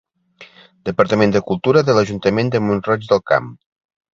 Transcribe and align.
Departament 0.89 1.35
de 1.35 1.41
Cultura 1.51 1.85
de 1.91 1.97
l'Ajuntament 1.99 2.51
de 2.57 2.63
Mont-roig 2.71 3.07
del 3.13 3.25
Camp. 3.33 3.53